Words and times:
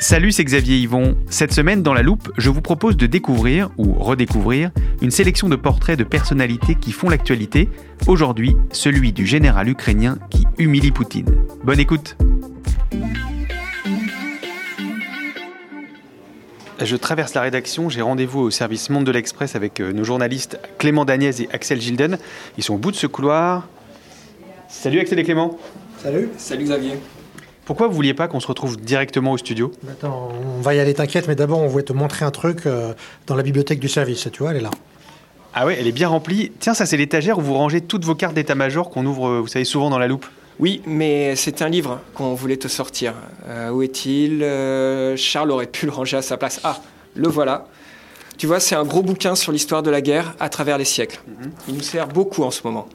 Salut, 0.00 0.30
c'est 0.30 0.44
Xavier 0.44 0.76
Yvon. 0.76 1.16
Cette 1.28 1.52
semaine, 1.52 1.82
dans 1.82 1.92
la 1.92 2.02
loupe, 2.02 2.30
je 2.38 2.50
vous 2.50 2.60
propose 2.60 2.96
de 2.96 3.06
découvrir 3.06 3.70
ou 3.78 3.94
redécouvrir 3.94 4.70
une 5.02 5.10
sélection 5.10 5.48
de 5.48 5.56
portraits 5.56 5.98
de 5.98 6.04
personnalités 6.04 6.76
qui 6.76 6.92
font 6.92 7.08
l'actualité. 7.08 7.68
Aujourd'hui, 8.06 8.54
celui 8.70 9.12
du 9.12 9.26
général 9.26 9.68
ukrainien 9.68 10.18
qui 10.30 10.46
humilie 10.56 10.92
Poutine. 10.92 11.26
Bonne 11.64 11.80
écoute. 11.80 12.16
Je 16.80 16.94
traverse 16.94 17.34
la 17.34 17.40
rédaction, 17.40 17.88
j'ai 17.88 18.00
rendez-vous 18.00 18.38
au 18.38 18.50
service 18.50 18.90
Monde 18.90 19.04
de 19.04 19.10
l'Express 19.10 19.56
avec 19.56 19.80
euh, 19.80 19.92
nos 19.92 20.04
journalistes 20.04 20.60
Clément 20.78 21.04
Dagnès 21.04 21.40
et 21.40 21.48
Axel 21.52 21.80
Gilden. 21.80 22.18
Ils 22.56 22.62
sont 22.62 22.74
au 22.74 22.78
bout 22.78 22.92
de 22.92 22.96
ce 22.96 23.08
couloir. 23.08 23.66
Salut 24.68 25.00
Axel 25.00 25.18
et 25.18 25.24
Clément. 25.24 25.58
Salut. 26.00 26.28
Salut 26.36 26.62
Xavier. 26.62 26.92
Pourquoi 27.68 27.86
vous 27.86 27.92
vouliez 27.92 28.14
pas 28.14 28.28
qu'on 28.28 28.40
se 28.40 28.46
retrouve 28.46 28.80
directement 28.80 29.32
au 29.32 29.36
studio? 29.36 29.70
Attends, 29.90 30.30
on 30.56 30.62
va 30.62 30.74
y 30.74 30.80
aller, 30.80 30.94
t'inquiète, 30.94 31.28
mais 31.28 31.34
d'abord 31.34 31.58
on 31.58 31.66
voulait 31.66 31.84
te 31.84 31.92
montrer 31.92 32.24
un 32.24 32.30
truc 32.30 32.64
euh, 32.64 32.94
dans 33.26 33.36
la 33.36 33.42
bibliothèque 33.42 33.78
du 33.78 33.90
service, 33.90 34.26
tu 34.32 34.38
vois, 34.42 34.52
elle 34.52 34.56
est 34.56 34.62
là. 34.62 34.70
Ah 35.52 35.66
ouais, 35.66 35.76
elle 35.78 35.86
est 35.86 35.92
bien 35.92 36.08
remplie. 36.08 36.50
Tiens, 36.60 36.72
ça 36.72 36.86
c'est 36.86 36.96
l'étagère 36.96 37.36
où 37.36 37.42
vous 37.42 37.52
rangez 37.52 37.82
toutes 37.82 38.06
vos 38.06 38.14
cartes 38.14 38.32
d'état-major 38.32 38.88
qu'on 38.88 39.04
ouvre, 39.04 39.28
euh, 39.28 39.40
vous 39.40 39.48
savez, 39.48 39.66
souvent 39.66 39.90
dans 39.90 39.98
la 39.98 40.06
loupe. 40.06 40.24
Oui, 40.58 40.80
mais 40.86 41.36
c'est 41.36 41.60
un 41.60 41.68
livre 41.68 42.00
qu'on 42.14 42.32
voulait 42.32 42.56
te 42.56 42.68
sortir. 42.68 43.12
Euh, 43.46 43.68
où 43.68 43.82
est-il? 43.82 44.42
Euh, 44.42 45.14
Charles 45.18 45.50
aurait 45.50 45.66
pu 45.66 45.84
le 45.84 45.92
ranger 45.92 46.16
à 46.16 46.22
sa 46.22 46.38
place. 46.38 46.60
Ah, 46.64 46.80
le 47.16 47.28
voilà. 47.28 47.66
Tu 48.38 48.46
vois, 48.46 48.60
c'est 48.60 48.76
un 48.76 48.84
gros 48.84 49.02
bouquin 49.02 49.34
sur 49.34 49.52
l'histoire 49.52 49.82
de 49.82 49.90
la 49.90 50.00
guerre 50.00 50.34
à 50.40 50.48
travers 50.48 50.78
les 50.78 50.86
siècles. 50.86 51.20
Il 51.68 51.74
nous 51.74 51.82
sert 51.82 52.08
beaucoup 52.08 52.44
en 52.44 52.50
ce 52.50 52.62
moment. 52.64 52.88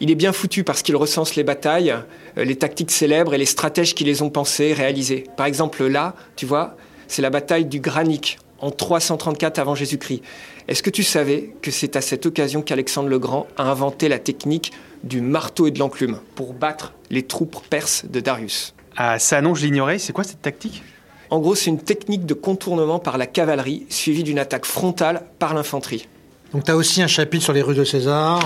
Il 0.00 0.10
est 0.10 0.14
bien 0.14 0.32
foutu 0.32 0.64
parce 0.64 0.82
qu'il 0.82 0.96
recense 0.96 1.34
les 1.34 1.44
batailles, 1.44 1.94
euh, 2.36 2.44
les 2.44 2.56
tactiques 2.56 2.90
célèbres 2.90 3.34
et 3.34 3.38
les 3.38 3.46
stratèges 3.46 3.94
qui 3.94 4.04
les 4.04 4.22
ont 4.22 4.30
pensées, 4.30 4.72
réalisées. 4.72 5.24
Par 5.36 5.46
exemple, 5.46 5.84
là, 5.86 6.14
tu 6.36 6.46
vois, 6.46 6.76
c'est 7.08 7.22
la 7.22 7.30
bataille 7.30 7.64
du 7.64 7.80
Granic 7.80 8.38
en 8.60 8.70
334 8.70 9.58
avant 9.58 9.74
Jésus-Christ. 9.74 10.22
Est-ce 10.68 10.82
que 10.82 10.90
tu 10.90 11.02
savais 11.02 11.54
que 11.62 11.70
c'est 11.70 11.96
à 11.96 12.00
cette 12.00 12.26
occasion 12.26 12.62
qu'Alexandre 12.62 13.08
le 13.08 13.18
Grand 13.18 13.46
a 13.56 13.64
inventé 13.64 14.08
la 14.08 14.18
technique 14.18 14.72
du 15.02 15.20
marteau 15.20 15.66
et 15.66 15.70
de 15.70 15.78
l'enclume 15.78 16.18
pour 16.34 16.52
battre 16.52 16.92
les 17.10 17.22
troupes 17.22 17.56
perses 17.68 18.04
de 18.04 18.20
Darius? 18.20 18.74
Ah 18.96 19.18
ça 19.18 19.40
non, 19.40 19.54
je 19.54 19.64
l'ignorais. 19.64 19.98
C'est 19.98 20.12
quoi 20.12 20.24
cette 20.24 20.42
tactique? 20.42 20.82
En 21.30 21.40
gros, 21.40 21.54
c'est 21.54 21.70
une 21.70 21.80
technique 21.80 22.26
de 22.26 22.34
contournement 22.34 22.98
par 22.98 23.18
la 23.18 23.26
cavalerie 23.26 23.86
suivie 23.88 24.24
d'une 24.24 24.38
attaque 24.38 24.64
frontale 24.64 25.22
par 25.38 25.54
l'infanterie. 25.54 26.08
Donc 26.52 26.64
t'as 26.64 26.74
aussi 26.74 27.02
un 27.02 27.06
chapitre 27.06 27.44
sur 27.44 27.52
les 27.52 27.62
rues 27.62 27.74
de 27.74 27.84
César, 27.84 28.40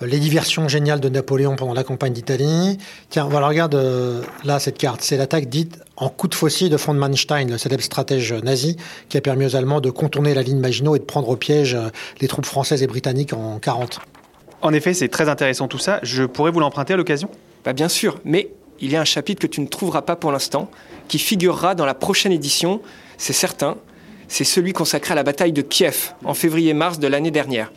les 0.00 0.18
diversions 0.18 0.68
géniales 0.68 1.00
de 1.00 1.08
Napoléon 1.08 1.56
pendant 1.56 1.74
la 1.74 1.84
campagne 1.84 2.12
d'Italie. 2.12 2.78
Tiens, 3.10 3.28
voilà, 3.28 3.48
regarde 3.48 3.74
euh, 3.74 4.22
là 4.44 4.58
cette 4.58 4.78
carte. 4.78 5.00
C'est 5.02 5.16
l'attaque 5.16 5.48
dite 5.48 5.80
en 5.96 6.08
coup 6.08 6.28
de 6.28 6.34
faucille 6.34 6.70
de 6.70 6.76
von 6.76 6.94
Manstein, 6.94 7.50
le 7.50 7.58
célèbre 7.58 7.82
stratège 7.82 8.32
nazi 8.32 8.76
qui 9.08 9.16
a 9.16 9.20
permis 9.20 9.46
aux 9.46 9.56
Allemands 9.56 9.80
de 9.80 9.90
contourner 9.90 10.34
la 10.34 10.42
ligne 10.42 10.60
Maginot 10.60 10.96
et 10.96 10.98
de 10.98 11.04
prendre 11.04 11.28
au 11.28 11.36
piège 11.36 11.74
euh, 11.74 11.88
les 12.20 12.28
troupes 12.28 12.46
françaises 12.46 12.82
et 12.82 12.86
britanniques 12.86 13.32
en 13.32 13.58
40. 13.58 14.00
En 14.62 14.72
effet, 14.72 14.94
c'est 14.94 15.08
très 15.08 15.28
intéressant 15.28 15.68
tout 15.68 15.78
ça. 15.78 16.00
Je 16.02 16.24
pourrais 16.24 16.50
vous 16.50 16.60
l'emprunter 16.60 16.94
à 16.94 16.96
l'occasion? 16.96 17.30
Bah 17.64 17.72
bien 17.72 17.88
sûr, 17.88 18.20
mais 18.24 18.50
il 18.80 18.90
y 18.90 18.96
a 18.96 19.00
un 19.00 19.04
chapitre 19.04 19.42
que 19.42 19.46
tu 19.46 19.60
ne 19.60 19.66
trouveras 19.66 20.02
pas 20.02 20.16
pour 20.16 20.32
l'instant, 20.32 20.70
qui 21.08 21.18
figurera 21.18 21.74
dans 21.74 21.86
la 21.86 21.94
prochaine 21.94 22.32
édition, 22.32 22.80
c'est 23.16 23.32
certain. 23.32 23.76
C'est 24.28 24.44
celui 24.44 24.72
consacré 24.72 25.12
à 25.12 25.14
la 25.14 25.22
bataille 25.22 25.52
de 25.52 25.62
Kiev 25.62 26.12
en 26.24 26.34
février-mars 26.34 26.98
de 26.98 27.06
l'année 27.06 27.30
dernière. 27.30 27.72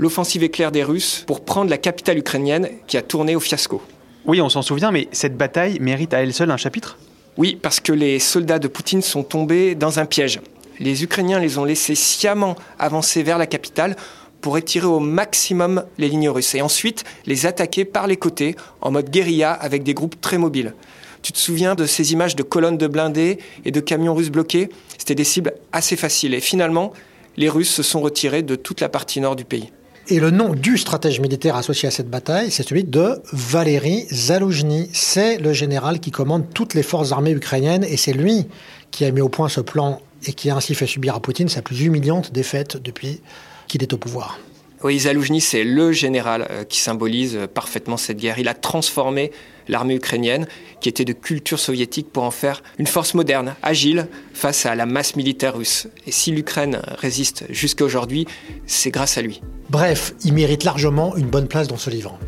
L'offensive 0.00 0.42
éclair 0.42 0.72
des 0.72 0.82
Russes 0.82 1.24
pour 1.26 1.44
prendre 1.44 1.68
la 1.68 1.76
capitale 1.76 2.16
ukrainienne 2.16 2.70
qui 2.86 2.96
a 2.96 3.02
tourné 3.02 3.36
au 3.36 3.40
fiasco. 3.40 3.82
Oui, 4.24 4.40
on 4.40 4.48
s'en 4.48 4.62
souvient, 4.62 4.90
mais 4.90 5.08
cette 5.12 5.36
bataille 5.36 5.78
mérite 5.78 6.14
à 6.14 6.22
elle 6.22 6.32
seule 6.32 6.50
un 6.50 6.56
chapitre? 6.56 6.96
Oui, 7.36 7.58
parce 7.60 7.80
que 7.80 7.92
les 7.92 8.18
soldats 8.18 8.58
de 8.58 8.66
Poutine 8.66 9.02
sont 9.02 9.22
tombés 9.22 9.74
dans 9.74 9.98
un 9.98 10.06
piège. 10.06 10.40
Les 10.78 11.04
Ukrainiens 11.04 11.38
les 11.38 11.58
ont 11.58 11.66
laissés 11.66 11.94
sciemment 11.94 12.56
avancer 12.78 13.22
vers 13.22 13.36
la 13.36 13.46
capitale 13.46 13.94
pour 14.40 14.56
étirer 14.56 14.86
au 14.86 15.00
maximum 15.00 15.84
les 15.98 16.08
lignes 16.08 16.30
russes 16.30 16.54
et 16.54 16.62
ensuite 16.62 17.04
les 17.26 17.44
attaquer 17.44 17.84
par 17.84 18.06
les 18.06 18.16
côtés 18.16 18.56
en 18.80 18.90
mode 18.90 19.10
guérilla 19.10 19.52
avec 19.52 19.82
des 19.82 19.92
groupes 19.92 20.18
très 20.18 20.38
mobiles. 20.38 20.72
Tu 21.20 21.32
te 21.32 21.38
souviens 21.38 21.74
de 21.74 21.84
ces 21.84 22.14
images 22.14 22.36
de 22.36 22.42
colonnes 22.42 22.78
de 22.78 22.86
blindés 22.86 23.36
et 23.66 23.70
de 23.70 23.80
camions 23.80 24.14
russes 24.14 24.30
bloqués? 24.30 24.70
C'était 24.96 25.14
des 25.14 25.24
cibles 25.24 25.52
assez 25.72 25.96
faciles 25.96 26.32
et 26.32 26.40
finalement, 26.40 26.94
les 27.36 27.50
Russes 27.50 27.74
se 27.74 27.82
sont 27.82 28.00
retirés 28.00 28.42
de 28.42 28.56
toute 28.56 28.80
la 28.80 28.88
partie 28.88 29.20
nord 29.20 29.36
du 29.36 29.44
pays. 29.44 29.70
Et 30.12 30.18
le 30.18 30.32
nom 30.32 30.54
du 30.54 30.76
stratège 30.76 31.20
militaire 31.20 31.54
associé 31.54 31.86
à 31.86 31.92
cette 31.92 32.10
bataille, 32.10 32.50
c'est 32.50 32.64
celui 32.64 32.82
de 32.82 33.22
Valéry 33.32 34.06
Zaloujny. 34.12 34.90
C'est 34.92 35.38
le 35.38 35.52
général 35.52 36.00
qui 36.00 36.10
commande 36.10 36.52
toutes 36.52 36.74
les 36.74 36.82
forces 36.82 37.12
armées 37.12 37.30
ukrainiennes 37.30 37.84
et 37.84 37.96
c'est 37.96 38.12
lui 38.12 38.48
qui 38.90 39.04
a 39.04 39.12
mis 39.12 39.20
au 39.20 39.28
point 39.28 39.48
ce 39.48 39.60
plan 39.60 40.00
et 40.26 40.32
qui 40.32 40.50
a 40.50 40.56
ainsi 40.56 40.74
fait 40.74 40.88
subir 40.88 41.14
à 41.14 41.20
Poutine 41.20 41.48
sa 41.48 41.62
plus 41.62 41.84
humiliante 41.84 42.32
défaite 42.32 42.76
depuis 42.82 43.20
qu'il 43.68 43.84
est 43.84 43.92
au 43.92 43.98
pouvoir. 43.98 44.40
Oui, 44.82 44.98
Zaloujny, 44.98 45.42
c'est 45.42 45.62
le 45.62 45.92
général 45.92 46.46
euh, 46.50 46.64
qui 46.64 46.80
symbolise 46.80 47.36
euh, 47.36 47.46
parfaitement 47.46 47.98
cette 47.98 48.16
guerre. 48.16 48.38
Il 48.38 48.48
a 48.48 48.54
transformé 48.54 49.30
l'armée 49.68 49.94
ukrainienne, 49.94 50.46
qui 50.80 50.88
était 50.88 51.04
de 51.04 51.12
culture 51.12 51.58
soviétique, 51.58 52.10
pour 52.10 52.22
en 52.22 52.30
faire 52.30 52.62
une 52.78 52.86
force 52.86 53.12
moderne, 53.12 53.54
agile, 53.62 54.08
face 54.32 54.64
à 54.64 54.74
la 54.74 54.86
masse 54.86 55.16
militaire 55.16 55.54
russe. 55.54 55.86
Et 56.06 56.12
si 56.12 56.30
l'Ukraine 56.30 56.80
résiste 56.98 57.44
jusqu'à 57.50 57.84
aujourd'hui, 57.84 58.26
c'est 58.66 58.90
grâce 58.90 59.18
à 59.18 59.22
lui. 59.22 59.42
Bref, 59.68 60.14
il 60.24 60.32
mérite 60.32 60.64
largement 60.64 61.14
une 61.14 61.26
bonne 61.26 61.46
place 61.46 61.68
dans 61.68 61.76
ce 61.76 61.90
livre. 61.90 62.18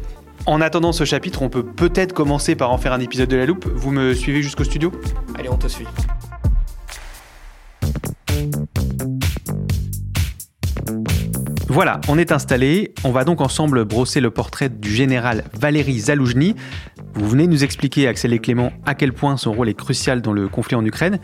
En 0.44 0.60
attendant 0.60 0.92
ce 0.92 1.04
chapitre, 1.04 1.40
on 1.40 1.48
peut 1.48 1.64
peut-être 1.64 2.12
commencer 2.12 2.54
par 2.54 2.70
en 2.70 2.76
faire 2.76 2.92
un 2.92 3.00
épisode 3.00 3.30
de 3.30 3.36
la 3.36 3.46
loupe. 3.46 3.66
Vous 3.66 3.92
me 3.92 4.12
suivez 4.12 4.42
jusqu'au 4.42 4.64
studio? 4.64 4.92
Allez, 5.38 5.48
on 5.48 5.56
te 5.56 5.68
suit. 5.68 5.86
Voilà, 11.72 12.02
on 12.06 12.18
est 12.18 12.32
installé. 12.32 12.92
On 13.02 13.12
va 13.12 13.24
donc 13.24 13.40
ensemble 13.40 13.86
brosser 13.86 14.20
le 14.20 14.30
portrait 14.30 14.68
du 14.68 14.90
général 14.90 15.44
Valéry 15.54 16.00
Zaloujny. 16.00 16.54
Vous 17.14 17.26
venez 17.26 17.46
nous 17.46 17.64
expliquer, 17.64 18.08
Axel 18.08 18.34
et 18.34 18.40
Clément, 18.40 18.72
à 18.84 18.94
quel 18.94 19.14
point 19.14 19.38
son 19.38 19.54
rôle 19.54 19.70
est 19.70 19.74
crucial 19.74 20.20
dans 20.20 20.34
le 20.34 20.48
conflit 20.48 20.76
en 20.76 20.84
Ukraine. 20.84 21.18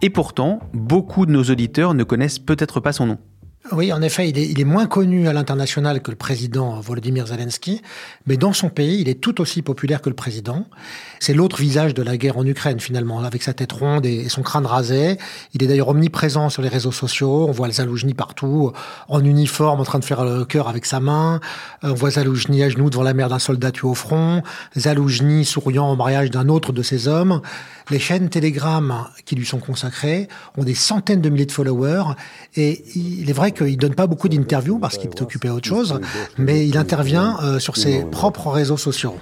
Et 0.00 0.08
pourtant, 0.08 0.60
beaucoup 0.72 1.26
de 1.26 1.32
nos 1.32 1.42
auditeurs 1.42 1.94
ne 1.94 2.04
connaissent 2.04 2.38
peut-être 2.38 2.78
pas 2.78 2.92
son 2.92 3.06
nom. 3.06 3.18
Oui, 3.72 3.92
en 3.92 4.00
effet, 4.00 4.30
il 4.30 4.60
est, 4.60 4.64
moins 4.64 4.86
connu 4.86 5.28
à 5.28 5.32
l'international 5.32 6.00
que 6.00 6.10
le 6.10 6.16
président 6.16 6.80
Volodymyr 6.80 7.26
Zelensky, 7.26 7.82
mais 8.26 8.36
dans 8.36 8.52
son 8.52 8.70
pays, 8.70 9.00
il 9.00 9.08
est 9.08 9.20
tout 9.20 9.40
aussi 9.40 9.60
populaire 9.62 10.00
que 10.00 10.08
le 10.08 10.14
président. 10.14 10.64
C'est 11.20 11.34
l'autre 11.34 11.58
visage 11.58 11.92
de 11.92 12.02
la 12.02 12.16
guerre 12.16 12.38
en 12.38 12.46
Ukraine, 12.46 12.80
finalement, 12.80 13.22
avec 13.22 13.42
sa 13.42 13.52
tête 13.52 13.72
ronde 13.72 14.06
et 14.06 14.28
son 14.28 14.42
crâne 14.42 14.64
rasé. 14.64 15.18
Il 15.52 15.62
est 15.62 15.66
d'ailleurs 15.66 15.88
omniprésent 15.88 16.48
sur 16.48 16.62
les 16.62 16.68
réseaux 16.68 16.92
sociaux. 16.92 17.46
On 17.48 17.52
voit 17.52 17.70
Zaloujny 17.70 18.14
partout, 18.14 18.72
en 19.08 19.22
uniforme, 19.22 19.80
en 19.80 19.84
train 19.84 19.98
de 19.98 20.04
faire 20.04 20.24
le 20.24 20.44
cœur 20.44 20.68
avec 20.68 20.86
sa 20.86 21.00
main. 21.00 21.40
On 21.82 21.94
voit 21.94 22.12
Zaloujny 22.12 22.62
à 22.62 22.70
genoux 22.70 22.88
devant 22.88 23.02
la 23.02 23.14
mère 23.14 23.28
d'un 23.28 23.38
soldat 23.38 23.70
tué 23.70 23.86
au 23.88 23.94
front. 23.94 24.42
Zaloujny 24.76 25.44
souriant 25.44 25.90
au 25.90 25.96
mariage 25.96 26.30
d'un 26.30 26.48
autre 26.48 26.72
de 26.72 26.82
ses 26.82 27.08
hommes. 27.08 27.42
Les 27.90 27.98
chaînes 27.98 28.28
Telegram 28.28 29.06
qui 29.24 29.34
lui 29.34 29.46
sont 29.46 29.58
consacrées 29.58 30.28
ont 30.58 30.64
des 30.64 30.74
centaines 30.74 31.22
de 31.22 31.30
milliers 31.30 31.46
de 31.46 31.52
followers. 31.52 32.14
Et 32.54 32.84
il 32.94 33.28
est 33.28 33.32
vrai 33.32 33.52
qu'il 33.58 33.76
donne 33.76 33.94
pas 33.94 34.06
beaucoup 34.06 34.28
d'interviews 34.28 34.78
parce 34.78 34.96
qu'il 34.96 35.10
est 35.10 35.22
occupé 35.22 35.48
à 35.48 35.54
autre 35.54 35.68
chose, 35.68 36.00
mais 36.36 36.66
il 36.66 36.78
intervient 36.78 37.36
euh, 37.42 37.58
sur 37.58 37.76
ses 37.76 38.04
propres 38.04 38.48
réseaux 38.48 38.76
sociaux. 38.76 39.16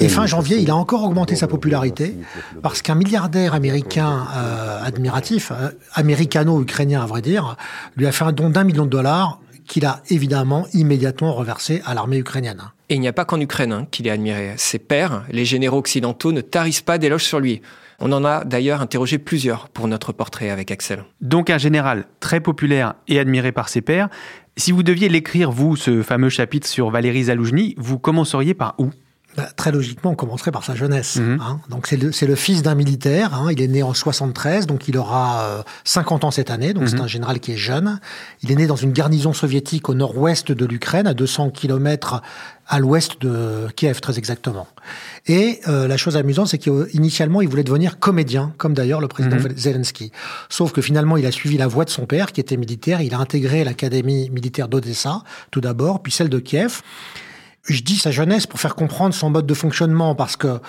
Et 0.00 0.08
fin 0.08 0.26
janvier, 0.26 0.58
il 0.58 0.70
a 0.70 0.76
encore 0.76 1.04
augmenté 1.04 1.36
sa 1.36 1.46
popularité 1.46 2.16
parce 2.62 2.82
qu'un 2.82 2.96
milliardaire 2.96 3.54
américain 3.54 4.26
euh, 4.36 4.82
admiratif, 4.82 5.52
euh, 5.52 5.70
américano-ukrainien 5.94 7.02
à 7.02 7.06
vrai 7.06 7.22
dire, 7.22 7.56
lui 7.96 8.06
a 8.06 8.12
fait 8.12 8.24
un 8.24 8.32
don 8.32 8.50
d'un 8.50 8.64
million 8.64 8.84
de 8.84 8.90
dollars 8.90 9.40
qu'il 9.66 9.86
a 9.86 10.02
évidemment 10.10 10.66
immédiatement 10.74 11.32
reversé 11.32 11.80
à 11.86 11.94
l'armée 11.94 12.18
ukrainienne. 12.18 12.62
Et 12.90 12.96
il 12.96 13.00
n'y 13.00 13.08
a 13.08 13.12
pas 13.12 13.24
qu'en 13.24 13.40
Ukraine 13.40 13.72
hein, 13.72 13.86
qu'il 13.90 14.06
est 14.06 14.10
admiré. 14.10 14.52
Ses 14.56 14.78
pairs, 14.78 15.24
les 15.30 15.44
généraux 15.44 15.78
occidentaux, 15.78 16.32
ne 16.32 16.40
tarissent 16.40 16.82
pas 16.82 16.98
d'éloges 16.98 17.24
sur 17.24 17.40
lui. 17.40 17.62
On 18.00 18.12
en 18.12 18.24
a 18.24 18.44
d'ailleurs 18.44 18.80
interrogé 18.80 19.18
plusieurs 19.18 19.68
pour 19.68 19.88
notre 19.88 20.12
portrait 20.12 20.50
avec 20.50 20.70
Axel. 20.70 21.04
Donc 21.20 21.50
un 21.50 21.58
général 21.58 22.04
très 22.20 22.40
populaire 22.40 22.94
et 23.08 23.18
admiré 23.18 23.52
par 23.52 23.68
ses 23.68 23.80
pairs. 23.80 24.08
Si 24.56 24.72
vous 24.72 24.82
deviez 24.82 25.08
l'écrire, 25.08 25.50
vous, 25.50 25.76
ce 25.76 26.02
fameux 26.02 26.28
chapitre 26.28 26.68
sur 26.68 26.90
Valéry 26.90 27.24
Zaloujny, 27.24 27.74
vous 27.76 27.98
commenceriez 27.98 28.54
par 28.54 28.74
où? 28.78 28.90
Bah, 29.36 29.48
très 29.56 29.72
logiquement, 29.72 30.12
on 30.12 30.14
commencerait 30.14 30.52
par 30.52 30.64
sa 30.64 30.74
jeunesse. 30.74 31.16
Mhm. 31.16 31.38
Hein. 31.40 31.60
Donc 31.68 31.86
c'est 31.86 31.96
le, 31.96 32.10
le, 32.10 32.34
fils 32.34 32.62
d'un 32.62 32.74
militaire. 32.74 33.34
Hein. 33.34 33.48
Il 33.50 33.60
est 33.60 33.68
né 33.68 33.82
en 33.82 33.94
73, 33.94 34.66
donc 34.66 34.88
il 34.88 34.96
aura 34.96 35.64
50 35.84 36.24
euh, 36.24 36.26
ans 36.26 36.30
cette 36.30 36.50
année. 36.50 36.72
Donc 36.72 36.88
c'est 36.88 36.96
mhm. 36.96 37.02
un 37.02 37.08
général 37.08 37.40
qui 37.40 37.52
est 37.52 37.56
jeune. 37.56 38.00
Il 38.42 38.52
est 38.52 38.56
né 38.56 38.66
dans 38.66 38.76
une 38.76 38.92
garnison 38.92 39.32
soviétique 39.32 39.88
au 39.88 39.94
nord-ouest 39.94 40.52
de 40.52 40.64
l'Ukraine, 40.64 41.06
à 41.06 41.14
200 41.14 41.50
km 41.50 42.22
à 42.66 42.78
l'ouest 42.78 43.20
de 43.20 43.66
Kiev, 43.76 44.00
très 44.00 44.18
exactement. 44.18 44.66
Et 45.26 45.60
euh, 45.68 45.86
la 45.86 45.96
chose 45.96 46.16
amusante, 46.16 46.48
c'est 46.48 46.58
qu'initialement, 46.58 47.42
il 47.42 47.48
voulait 47.48 47.64
devenir 47.64 47.98
comédien, 47.98 48.54
comme 48.56 48.74
d'ailleurs 48.74 49.00
le 49.00 49.08
président 49.08 49.36
mhm. 49.36 49.56
Zelensky. 49.56 50.12
Sauf 50.48 50.72
que 50.72 50.80
finalement, 50.80 51.16
il 51.16 51.26
a 51.26 51.32
suivi 51.32 51.58
la 51.58 51.66
voie 51.66 51.84
de 51.84 51.90
son 51.90 52.06
père, 52.06 52.32
qui 52.32 52.40
était 52.40 52.56
militaire. 52.56 53.00
Il 53.00 53.14
a 53.14 53.18
intégré 53.18 53.64
l'académie 53.64 54.30
militaire 54.30 54.68
d'Odessa, 54.68 55.22
tout 55.50 55.60
d'abord, 55.60 56.02
puis 56.02 56.12
celle 56.12 56.30
de 56.30 56.38
Kiev. 56.38 56.80
Je 57.66 57.82
dis 57.82 57.96
sa 57.96 58.10
jeunesse 58.10 58.46
pour 58.46 58.60
faire 58.60 58.74
comprendre 58.74 59.14
son 59.14 59.30
mode 59.30 59.46
de 59.46 59.54
fonctionnement, 59.54 60.14
parce 60.14 60.36
que 60.36 60.60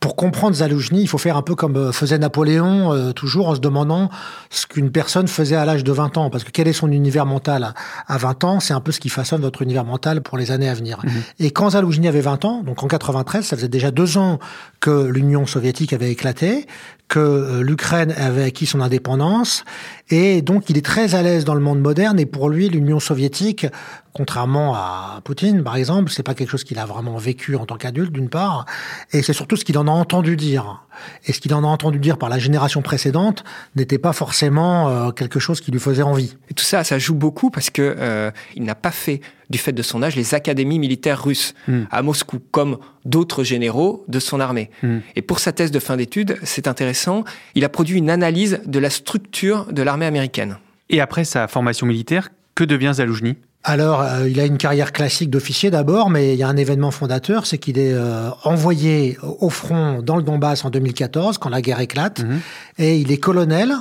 pour 0.00 0.16
comprendre 0.16 0.56
Zaloujny, 0.56 1.02
il 1.02 1.08
faut 1.08 1.18
faire 1.18 1.36
un 1.36 1.42
peu 1.42 1.54
comme 1.54 1.76
euh, 1.76 1.92
faisait 1.92 2.18
Napoléon, 2.18 2.92
euh, 2.92 3.12
toujours 3.12 3.48
en 3.48 3.54
se 3.54 3.60
demandant 3.60 4.08
ce 4.48 4.66
qu'une 4.66 4.90
personne 4.90 5.28
faisait 5.28 5.56
à 5.56 5.66
l'âge 5.66 5.84
de 5.84 5.92
20 5.92 6.16
ans. 6.16 6.30
Parce 6.30 6.42
que 6.42 6.50
quel 6.50 6.66
est 6.68 6.72
son 6.72 6.90
univers 6.90 7.26
mental 7.26 7.74
à 8.08 8.16
20 8.16 8.44
ans? 8.44 8.60
C'est 8.60 8.72
un 8.72 8.80
peu 8.80 8.92
ce 8.92 9.00
qui 9.00 9.10
façonne 9.10 9.42
votre 9.42 9.60
univers 9.60 9.84
mental 9.84 10.22
pour 10.22 10.38
les 10.38 10.52
années 10.52 10.70
à 10.70 10.74
venir. 10.74 11.00
Mhm. 11.04 11.10
Et 11.38 11.50
quand 11.50 11.70
Zaloujny 11.70 12.08
avait 12.08 12.22
20 12.22 12.46
ans, 12.46 12.62
donc 12.62 12.82
en 12.82 12.88
93, 12.88 13.44
ça 13.44 13.56
faisait 13.56 13.68
déjà 13.68 13.90
deux 13.90 14.16
ans 14.16 14.38
que 14.80 15.04
l'Union 15.04 15.44
soviétique 15.44 15.92
avait 15.92 16.10
éclaté, 16.10 16.66
que 17.08 17.18
euh, 17.18 17.62
l'Ukraine 17.62 18.14
avait 18.16 18.44
acquis 18.44 18.64
son 18.64 18.80
indépendance, 18.80 19.64
et 20.08 20.40
donc 20.40 20.70
il 20.70 20.78
est 20.78 20.84
très 20.84 21.14
à 21.14 21.22
l'aise 21.22 21.44
dans 21.44 21.54
le 21.54 21.60
monde 21.60 21.80
moderne, 21.80 22.18
et 22.18 22.24
pour 22.24 22.48
lui, 22.48 22.70
l'Union 22.70 23.00
soviétique, 23.00 23.66
contrairement 24.12 24.74
à 24.74 25.20
Poutine, 25.24 25.62
par 25.62 25.76
exemple, 25.76 26.10
c'est 26.10 26.22
pas 26.22 26.34
quelque 26.34 26.50
chose 26.50 26.64
qu'il 26.64 26.78
a 26.78 26.86
vraiment 26.86 27.16
vécu 27.16 27.56
en 27.56 27.66
tant 27.66 27.76
qu'adulte, 27.76 28.12
d'une 28.12 28.28
part, 28.28 28.66
et 29.12 29.22
c'est 29.22 29.32
surtout 29.32 29.56
ce 29.56 29.64
qu'il 29.64 29.78
en 29.78 29.86
a 29.86 29.90
entendu 29.90 30.36
dire. 30.36 30.84
Et 31.26 31.32
ce 31.32 31.40
qu'il 31.40 31.54
en 31.54 31.64
a 31.64 31.66
entendu 31.66 31.98
dire 31.98 32.18
par 32.18 32.28
la 32.28 32.38
génération 32.38 32.82
précédente 32.82 33.44
n'était 33.76 33.98
pas 33.98 34.12
forcément 34.12 34.88
euh, 34.88 35.10
quelque 35.10 35.38
chose 35.38 35.60
qui 35.60 35.70
lui 35.70 35.80
faisait 35.80 36.02
envie. 36.02 36.36
Et 36.50 36.54
tout 36.54 36.64
ça, 36.64 36.84
ça 36.84 36.98
joue 36.98 37.14
beaucoup 37.14 37.50
parce 37.50 37.70
que 37.70 37.96
euh, 37.98 38.30
il 38.54 38.64
n'a 38.64 38.74
pas 38.74 38.90
fait, 38.90 39.20
du 39.48 39.58
fait 39.58 39.72
de 39.72 39.82
son 39.82 40.02
âge, 40.02 40.16
les 40.16 40.34
académies 40.34 40.78
militaires 40.78 41.22
russes 41.22 41.54
hmm. 41.68 41.82
à 41.90 42.02
Moscou, 42.02 42.40
comme 42.50 42.78
d'autres 43.04 43.44
généraux 43.44 44.04
de 44.08 44.18
son 44.18 44.40
armée. 44.40 44.70
Hmm. 44.82 44.98
Et 45.16 45.22
pour 45.22 45.38
sa 45.38 45.52
thèse 45.52 45.70
de 45.70 45.78
fin 45.78 45.96
d'études, 45.96 46.36
c'est 46.42 46.68
intéressant, 46.68 47.24
il 47.54 47.64
a 47.64 47.68
produit 47.68 47.98
une 47.98 48.10
analyse 48.10 48.60
de 48.66 48.78
la 48.78 48.90
structure 48.90 49.66
de 49.72 49.82
l'armée 49.82 50.06
américaine. 50.06 50.58
Et 50.90 51.00
après 51.00 51.24
sa 51.24 51.48
formation 51.48 51.86
militaire, 51.86 52.30
que 52.54 52.64
devient 52.64 52.92
Zaloujny 52.94 53.36
alors, 53.62 54.00
euh, 54.00 54.26
il 54.26 54.40
a 54.40 54.46
une 54.46 54.56
carrière 54.56 54.90
classique 54.90 55.28
d'officier 55.28 55.70
d'abord, 55.70 56.08
mais 56.08 56.32
il 56.32 56.38
y 56.38 56.42
a 56.42 56.48
un 56.48 56.56
événement 56.56 56.90
fondateur, 56.90 57.44
c'est 57.44 57.58
qu'il 57.58 57.78
est, 57.78 57.92
euh, 57.92 58.30
envoyé 58.42 59.18
au 59.22 59.50
front 59.50 60.00
dans 60.00 60.16
le 60.16 60.22
Donbass 60.22 60.64
en 60.64 60.70
2014, 60.70 61.36
quand 61.36 61.50
la 61.50 61.60
guerre 61.60 61.80
éclate, 61.80 62.20
mhm. 62.20 62.40
et 62.78 62.96
il 62.96 63.12
est 63.12 63.18
colonel, 63.18 63.74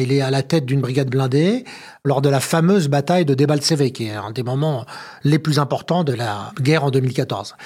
il 0.00 0.12
est 0.12 0.20
à 0.20 0.30
la 0.30 0.42
tête 0.44 0.64
d'une 0.64 0.80
brigade 0.80 1.10
blindée, 1.10 1.64
lors 2.04 2.22
de 2.22 2.28
la 2.28 2.38
fameuse 2.38 2.86
bataille 2.86 3.24
de 3.24 3.34
Debaltseve, 3.34 3.90
qui 3.90 4.06
est 4.06 4.14
un 4.14 4.30
des 4.30 4.44
moments 4.44 4.86
les 5.24 5.40
plus 5.40 5.58
importants 5.58 6.04
de 6.04 6.12
la 6.12 6.52
guerre 6.60 6.84
en 6.84 6.92
2014. 6.92 7.56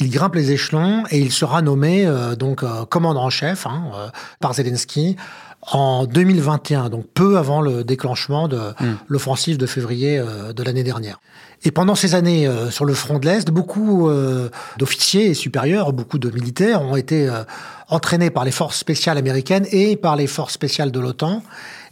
Il 0.00 0.08
grimpe 0.08 0.36
les 0.36 0.52
échelons 0.52 1.04
et 1.10 1.18
il 1.18 1.32
sera 1.32 1.60
nommé 1.60 2.06
euh, 2.06 2.34
donc 2.34 2.64
commandant 2.88 3.24
en 3.24 3.30
chef 3.30 3.66
hein, 3.66 3.82
par 4.40 4.54
Zelensky 4.54 5.16
en 5.62 6.06
2021, 6.06 6.88
donc 6.88 7.06
peu 7.12 7.36
avant 7.36 7.60
le 7.60 7.84
déclenchement 7.84 8.48
de 8.48 8.56
hmm. 8.58 8.96
l'offensive 9.08 9.58
de 9.58 9.66
février 9.66 10.18
euh, 10.18 10.52
de 10.52 10.62
l'année 10.62 10.82
dernière. 10.82 11.20
Et 11.62 11.70
pendant 11.70 11.94
ces 11.94 12.14
années 12.14 12.46
euh, 12.46 12.70
sur 12.70 12.86
le 12.86 12.94
front 12.94 13.18
de 13.18 13.26
l'Est, 13.26 13.50
beaucoup 13.50 14.08
euh, 14.08 14.48
d'officiers 14.78 15.26
et 15.26 15.34
supérieurs, 15.34 15.92
beaucoup 15.92 16.18
de 16.18 16.30
militaires 16.30 16.80
ont 16.80 16.96
été 16.96 17.28
entraînés 17.88 18.30
par 18.30 18.44
les 18.44 18.50
forces 18.50 18.78
spéciales 18.78 19.18
américaines 19.18 19.66
et 19.70 19.96
par 19.96 20.16
les 20.16 20.26
forces 20.26 20.54
spéciales 20.54 20.90
de 20.90 21.00
l'OTAN. 21.00 21.42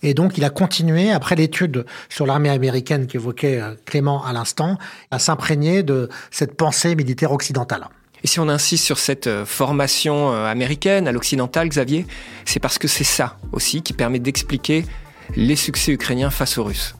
Et 0.02 0.14
donc, 0.14 0.38
il 0.38 0.44
a 0.44 0.50
continué, 0.50 1.10
après 1.10 1.34
l'étude 1.34 1.84
sur 2.08 2.24
l'armée 2.24 2.50
américaine 2.50 3.06
qu'évoquait 3.06 3.60
Clément 3.84 4.24
à 4.24 4.32
l'instant, 4.32 4.78
à 5.10 5.18
s'imprégner 5.18 5.82
de 5.82 6.08
cette 6.30 6.56
pensée 6.56 6.94
militaire 6.94 7.32
occidentale. 7.32 7.88
Et 8.24 8.26
si 8.26 8.40
on 8.40 8.48
insiste 8.48 8.84
sur 8.84 8.98
cette 8.98 9.26
euh, 9.26 9.44
formation 9.44 10.32
euh, 10.32 10.46
américaine 10.46 11.06
à 11.06 11.12
l'occidental, 11.12 11.68
Xavier, 11.68 12.06
c'est 12.44 12.60
parce 12.60 12.78
que 12.78 12.88
c'est 12.88 13.04
ça 13.04 13.36
aussi 13.52 13.82
qui 13.82 13.92
permet 13.92 14.18
d'expliquer 14.18 14.84
les 15.36 15.56
succès 15.56 15.92
ukrainiens 15.92 16.30
face 16.30 16.58
aux 16.58 16.64
Russes. 16.64 16.94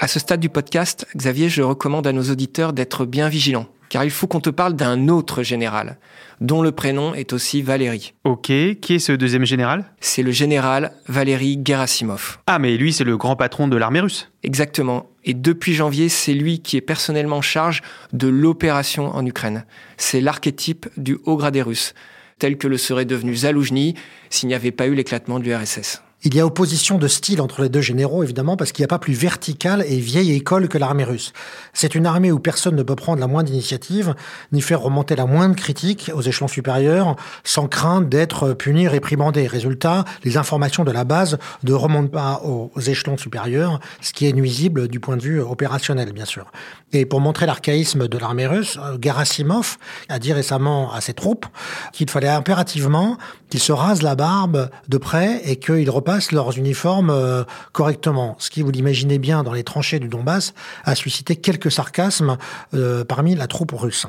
À 0.00 0.08
ce 0.08 0.20
stade 0.20 0.40
du 0.40 0.50
podcast, 0.50 1.06
Xavier, 1.16 1.48
je 1.48 1.62
recommande 1.62 2.06
à 2.06 2.12
nos 2.12 2.24
auditeurs 2.24 2.74
d'être 2.74 3.06
bien 3.06 3.30
vigilants 3.30 3.66
car 3.94 4.04
il 4.04 4.10
faut 4.10 4.26
qu'on 4.26 4.40
te 4.40 4.50
parle 4.50 4.74
d'un 4.74 5.06
autre 5.06 5.44
général, 5.44 5.98
dont 6.40 6.62
le 6.62 6.72
prénom 6.72 7.14
est 7.14 7.32
aussi 7.32 7.62
Valéry. 7.62 8.12
Ok, 8.24 8.46
qui 8.46 8.94
est 8.94 8.98
ce 8.98 9.12
deuxième 9.12 9.44
général? 9.44 9.84
C'est 10.00 10.24
le 10.24 10.32
général 10.32 10.90
Valéry 11.06 11.60
Gerasimov. 11.64 12.40
Ah, 12.48 12.58
mais 12.58 12.76
lui, 12.76 12.92
c'est 12.92 13.04
le 13.04 13.16
grand 13.16 13.36
patron 13.36 13.68
de 13.68 13.76
l'armée 13.76 14.00
russe. 14.00 14.32
Exactement. 14.42 15.06
Et 15.22 15.32
depuis 15.32 15.74
janvier, 15.74 16.08
c'est 16.08 16.34
lui 16.34 16.58
qui 16.58 16.76
est 16.76 16.80
personnellement 16.80 17.36
en 17.36 17.40
charge 17.40 17.82
de 18.12 18.26
l'opération 18.26 19.14
en 19.14 19.24
Ukraine. 19.24 19.64
C'est 19.96 20.20
l'archétype 20.20 20.88
du 20.96 21.18
haut 21.24 21.36
gradé 21.36 21.62
russe, 21.62 21.94
tel 22.40 22.58
que 22.58 22.66
le 22.66 22.78
serait 22.78 23.04
devenu 23.04 23.36
Zaloujny 23.36 23.94
s'il 24.28 24.48
n'y 24.48 24.56
avait 24.56 24.72
pas 24.72 24.88
eu 24.88 24.94
l'éclatement 24.96 25.38
de 25.38 25.44
l'URSS. 25.44 26.02
Il 26.26 26.34
y 26.34 26.40
a 26.40 26.46
opposition 26.46 26.96
de 26.96 27.06
style 27.06 27.42
entre 27.42 27.60
les 27.60 27.68
deux 27.68 27.82
généraux, 27.82 28.22
évidemment, 28.22 28.56
parce 28.56 28.72
qu'il 28.72 28.80
n'y 28.80 28.86
a 28.86 28.88
pas 28.88 28.98
plus 28.98 29.12
verticale 29.12 29.84
et 29.86 29.98
vieille 29.98 30.32
école 30.32 30.68
que 30.68 30.78
l'armée 30.78 31.04
russe. 31.04 31.34
C'est 31.74 31.94
une 31.94 32.06
armée 32.06 32.32
où 32.32 32.38
personne 32.38 32.76
ne 32.76 32.82
peut 32.82 32.96
prendre 32.96 33.20
la 33.20 33.26
moindre 33.26 33.50
initiative, 33.50 34.14
ni 34.50 34.62
faire 34.62 34.80
remonter 34.80 35.16
la 35.16 35.26
moindre 35.26 35.54
critique 35.54 36.10
aux 36.14 36.22
échelons 36.22 36.48
supérieurs, 36.48 37.16
sans 37.44 37.68
crainte 37.68 38.08
d'être 38.08 38.54
puni, 38.54 38.88
réprimandé. 38.88 39.46
Résultat, 39.46 40.06
les 40.24 40.38
informations 40.38 40.82
de 40.82 40.92
la 40.92 41.04
base 41.04 41.36
ne 41.62 41.74
remontent 41.74 42.08
pas 42.08 42.40
aux 42.42 42.70
échelons 42.80 43.18
supérieurs, 43.18 43.78
ce 44.00 44.14
qui 44.14 44.26
est 44.26 44.32
nuisible 44.32 44.88
du 44.88 45.00
point 45.00 45.18
de 45.18 45.22
vue 45.22 45.42
opérationnel, 45.42 46.14
bien 46.14 46.24
sûr. 46.24 46.50
Et 46.94 47.04
pour 47.04 47.20
montrer 47.20 47.44
l'archaïsme 47.44 48.08
de 48.08 48.16
l'armée 48.16 48.46
russe, 48.46 48.78
Gerasimov 48.98 49.76
a 50.08 50.18
dit 50.18 50.32
récemment 50.32 50.90
à 50.90 51.02
ses 51.02 51.12
troupes 51.12 51.44
qu'il 51.92 52.08
fallait 52.08 52.28
impérativement 52.28 53.18
qu'ils 53.50 53.60
se 53.60 53.72
rasent 53.72 54.02
la 54.02 54.14
barbe 54.14 54.70
de 54.88 54.96
près 54.96 55.42
et 55.44 55.56
qu'ils 55.56 55.90
repassent 55.90 56.13
leurs 56.32 56.56
uniformes 56.56 57.10
euh, 57.10 57.44
correctement. 57.72 58.36
Ce 58.38 58.50
qui, 58.50 58.62
vous 58.62 58.70
l'imaginez 58.70 59.18
bien, 59.18 59.42
dans 59.42 59.52
les 59.52 59.64
tranchées 59.64 59.98
du 59.98 60.08
Donbass, 60.08 60.54
a 60.84 60.94
suscité 60.94 61.36
quelques 61.36 61.70
sarcasmes 61.70 62.36
euh, 62.74 63.04
parmi 63.04 63.34
la 63.34 63.46
troupe 63.46 63.72
russe. 63.72 64.06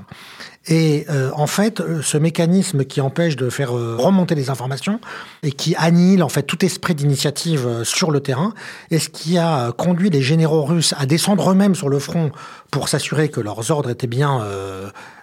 Et 0.67 1.05
euh, 1.09 1.29
en 1.33 1.47
fait, 1.47 1.81
ce 2.01 2.17
mécanisme 2.17 2.85
qui 2.85 3.01
empêche 3.01 3.35
de 3.35 3.49
faire 3.49 3.71
remonter 3.71 4.33
les 4.33 4.49
informations 4.49 4.99
et 5.43 5.51
qui 5.51 5.75
annihile 5.75 6.23
en 6.23 6.29
fait 6.29 6.43
tout 6.43 6.65
esprit 6.65 6.95
d'initiative 6.95 7.83
sur 7.83 8.09
le 8.09 8.19
terrain 8.19 8.53
est 8.89 8.99
ce 8.99 9.09
qui 9.09 9.37
a 9.37 9.71
conduit 9.73 10.09
les 10.09 10.23
généraux 10.23 10.63
russes 10.63 10.95
à 10.97 11.05
descendre 11.05 11.51
eux-mêmes 11.51 11.75
sur 11.75 11.89
le 11.89 11.99
front 11.99 12.31
pour 12.71 12.89
s'assurer 12.89 13.29
que 13.29 13.41
leurs 13.41 13.69
ordres 13.69 13.91
étaient 13.91 14.07
bien 14.07 14.43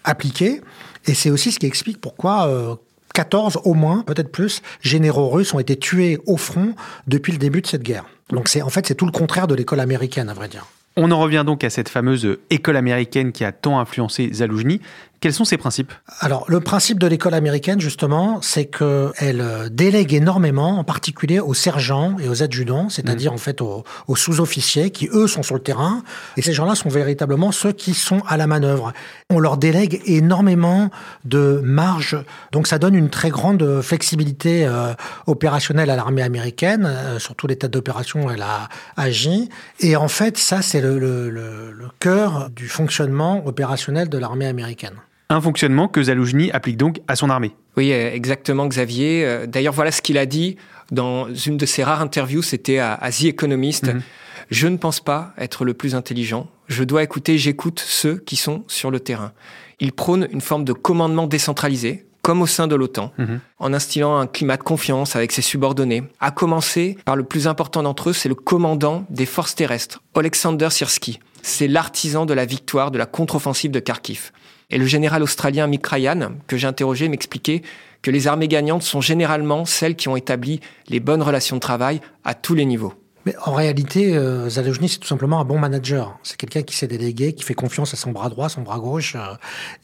appliqués. 0.05 0.61
Et 1.07 1.15
c'est 1.15 1.31
aussi 1.31 1.51
ce 1.51 1.59
qui 1.59 1.67
explique 1.67 2.01
pourquoi 2.01 2.79
14 3.13 3.61
au 3.65 3.75
moins, 3.75 4.03
peut-être 4.03 4.31
plus, 4.31 4.63
généraux 4.81 5.29
russes 5.29 5.55
ont 5.55 5.59
été 5.59 5.77
tués 5.77 6.19
au 6.27 6.37
front 6.37 6.75
depuis 7.07 7.33
le 7.33 7.39
début 7.39 7.61
de 7.61 7.67
cette 7.67 7.83
guerre. 7.83 8.05
Donc 8.31 8.49
c'est 8.49 8.63
en 8.63 8.71
fait 8.71 8.87
c'est 8.87 8.95
tout 8.95 9.07
le 9.07 9.13
contraire 9.13 9.47
de 9.47 9.55
l'école 9.55 9.81
américaine 9.81 10.29
à 10.29 10.35
vrai 10.35 10.49
dire. 10.49 10.67
On 10.97 11.11
en 11.11 11.19
revient 11.19 11.43
donc 11.47 11.65
à 11.65 11.71
cette 11.71 11.89
fameuse 11.89 12.39
école 12.51 12.77
américaine 12.77 13.33
qui 13.33 13.45
a 13.45 13.53
tant 13.53 13.81
influencé 13.81 14.31
Zaloujny. 14.33 14.81
Quels 15.23 15.33
sont 15.33 15.45
ces 15.45 15.57
principes? 15.57 15.93
Alors, 16.19 16.45
le 16.49 16.59
principe 16.59 16.99
de 16.99 17.07
l'école 17.07 17.35
américaine, 17.35 17.81
justement, 17.81 18.43
c'est 18.43 18.65
qu'elle 18.65 19.41
euh, 19.41 19.69
délègue 19.71 20.15
énormément, 20.15 20.81
en 20.81 20.83
particulier 20.83 21.39
aux 21.39 21.55
sergents 21.55 22.17
et 22.19 22.29
aux 22.29 22.43
adjudants, 22.43 22.89
c'est-à-dire 22.89 23.31
mm. 23.31 23.35
en 23.37 23.39
fait 23.39 23.61
aux, 23.61 23.85
sous-officiers 24.17 24.91
qui, 24.91 25.09
eux, 25.13 25.29
sont 25.29 25.45
sur 25.45 25.55
le 25.55 25.61
terrain. 25.63 26.03
Et 26.37 26.43
ces 26.43 26.53
gens-là 26.53 26.75
sont 26.75 26.89
véritablement 26.89 27.53
ceux 27.53 27.71
qui 27.71 27.95
sont 27.95 28.21
à 28.27 28.37
la 28.37 28.49
manœuvre. 28.49 28.93
On 29.31 29.39
leur 29.39 29.59
délègue 29.59 30.03
énormément 30.07 30.91
de 31.25 31.61
marge. 31.63 32.19
Donc, 32.51 32.67
ça 32.67 32.81
donne 32.81 32.97
une 32.97 33.09
très 33.09 33.31
grande 33.31 33.81
flexibilité 33.81 34.67
euh, 34.67 34.93
opérationnelle 35.29 35.91
à 35.91 35.95
l'armée 35.95 36.23
américaine. 36.23 36.85
Euh, 36.85 37.21
sur 37.21 37.37
tous 37.37 37.47
les 37.47 37.55
tas 37.55 37.69
d'opérations, 37.69 38.29
elle 38.29 38.43
a 38.43 38.69
agi. 38.97 39.51
Et 39.79 39.95
en 39.95 40.09
fait, 40.09 40.37
ça, 40.37 40.63
c'est 40.63 40.81
le, 40.81 40.99
le, 40.99 41.31
le 41.31 41.89
cœur 42.01 42.51
du 42.51 42.67
fonctionnement 42.67 43.47
opérationnel 43.47 44.09
de 44.09 44.19
l'armée 44.19 44.49
américaine. 44.49 44.95
Un 45.33 45.41
fonctionnement 45.41 45.89
que 45.89 46.03
Zaloujny 46.03 46.51
applique 46.51 46.77
donc 46.77 47.01
à 47.09 47.17
son 47.17 47.31
armée. 47.31 47.53
Oui, 47.79 47.91
euh, 47.91 48.13
exactement, 48.13 48.67
Xavier. 48.67 49.25
Euh, 49.25 49.47
d'ailleurs, 49.47 49.73
voilà 49.73 49.91
ce 49.91 50.03
qu'il 50.03 50.19
a 50.19 50.27
dit 50.27 50.57
dans 50.91 51.33
une 51.33 51.57
de 51.57 51.65
ses 51.65 51.83
rares 51.83 52.03
interviews, 52.03 52.43
c'était 52.43 52.79
à, 52.79 52.99
The 53.11 53.25
Economist. 53.25 53.87
Mhm. 53.87 54.03
Je 54.51 54.69
ne 54.69 54.77
pense 54.77 55.01
pas 55.01 55.33
être 55.39 55.65
le 55.65 55.73
plus 55.73 55.95
intelligent. 55.95 56.49
Je 56.69 56.85
dois 56.85 57.03
écouter, 57.03 57.39
j'écoute 57.39 57.83
ceux 57.85 58.19
qui 58.19 58.37
sont 58.37 58.65
sur 58.69 58.91
le 58.91 59.01
terrain. 59.01 59.33
Il 59.81 59.93
prône 59.93 60.29
une 60.33 60.43
forme 60.43 60.65
de 60.65 60.75
commandement 60.75 61.27
décentralisé, 61.27 62.05
comme 62.21 62.43
au 62.43 62.47
sein 62.47 62.67
de 62.67 62.75
l'OTAN, 62.75 63.11
mhm. 63.17 63.41
en 63.59 63.73
instillant 63.73 64.19
un 64.19 64.27
climat 64.27 64.59
de 64.59 64.63
confiance 64.63 65.17
avec 65.17 65.33
ses 65.33 65.41
subordonnés. 65.41 66.03
À 66.21 66.31
commencer 66.31 66.99
par 67.07 67.17
le 67.17 67.25
plus 67.25 67.47
important 67.47 67.83
d'entre 67.83 68.11
eux, 68.11 68.13
c'est 68.13 68.29
le 68.29 68.35
commandant 68.35 69.07
des 69.09 69.27
forces 69.27 69.55
terrestres, 69.55 70.03
Alexander 70.15 70.69
Sirski. 70.69 71.21
C'est 71.41 71.69
l'artisan 71.69 72.27
de 72.27 72.35
la 72.35 72.45
victoire 72.45 72.91
de 72.91 72.99
la 72.99 73.07
contre-offensive 73.07 73.71
de 73.71 73.81
Kharkiv. 73.81 74.31
Et 74.73 74.79
le 74.79 74.87
général 74.87 75.23
australien 75.23 75.67
Mick 75.67 75.87
Ryan, 75.87 76.33
que 76.47 76.57
j'ai 76.57 76.67
interrogé, 76.67 77.09
m'expliquait 77.09 77.61
que 78.01 78.11
les 78.11 78.27
armées 78.27 78.49
gagnantes 78.49 78.83
sont 78.83 79.03
généralement 79.03 79.67
celles 79.67 79.97
qui 79.97 80.09
ont 80.09 80.17
établi 80.17 80.61
les 80.89 80.99
bonnes 80.99 81.23
relations 81.23 81.57
de 81.57 81.61
travail 81.61 82.01
à 82.25 82.35
tous 82.35 82.55
les 82.55 82.65
niveaux. 82.65 82.95
Mais 83.25 83.35
en 83.45 83.53
réalité, 83.53 84.17
euh, 84.17 84.49
Zalojny, 84.49 84.89
c'est 84.89 84.99
tout 84.99 85.07
simplement 85.07 85.41
un 85.41 85.45
bon 85.45 85.59
manager. 85.59 86.19
C'est 86.23 86.37
quelqu'un 86.37 86.63
qui 86.63 86.77
s'est 86.77 86.89
délégué, 86.89 87.35
qui 87.35 87.45
fait 87.45 87.55
confiance 87.55 87.95
à 87.95 87.97
son 87.97 88.11
bras 88.11 88.29
droit, 88.29 88.49
son 88.49 88.63
bras 88.63 88.79
gauche, 88.79 89.15
euh, 89.15 89.35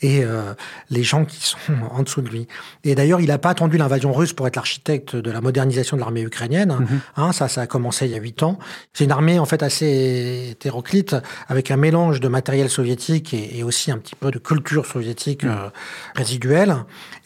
et 0.01 0.25
euh, 0.25 0.55
les 0.91 1.05
gens 1.05 1.25
qui 1.25 1.39
sont 1.41 1.59
en 1.91 2.03
dessous 2.03 2.21
de 2.21 2.29
lui. 2.29 2.49
Et 2.85 2.95
d'ailleurs, 2.95 3.21
il 3.21 3.29
n'a 3.29 3.39
pas 3.39 3.51
attendu 3.51 3.79
l'invasion 3.79 4.13
russe 4.13 4.33
pour 4.33 4.47
être 4.49 4.57
l'architecte 4.57 5.15
de 5.15 5.31
la 5.31 5.41
modernisation 5.41 5.97
de 5.97 6.01
l'armée 6.01 6.23
ukrainienne. 6.23 6.77
Mhm. 6.81 7.01
hein, 7.17 7.33
ça, 7.33 7.49
ça 7.49 7.63
a 7.63 7.67
commencé 7.67 8.07
il 8.07 8.13
y 8.13 8.15
a 8.17 8.19
huit 8.19 8.43
ans. 8.43 8.59
C'est 8.93 9.05
une 9.05 9.13
armée 9.13 9.39
en 9.39 9.45
fait 9.45 9.63
assez 9.63 10.49
hétéroclite, 10.51 11.17
avec 11.49 11.71
un 11.71 11.77
mélange 11.77 12.21
de 12.21 12.29
matériel 12.29 12.69
soviétique 12.69 13.35
et, 13.35 13.59
et 13.59 13.63
aussi 13.63 13.91
un 13.91 13.99
petit 13.99 14.17
peu 14.17 14.31
de 14.31 14.39
culture 14.39 14.87
soviétique 14.87 15.45
euh, 15.45 15.71
résiduelle, 16.17 16.77